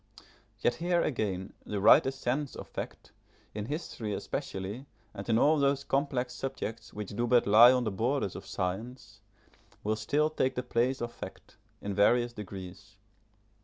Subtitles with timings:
[0.61, 3.11] Yet here again, the writer's sense of fact,
[3.53, 7.91] in history especially, and in all those complex subjects which do but lie on the
[7.91, 9.21] borders of science,
[9.83, 12.97] will still take the place of fact, in various degrees.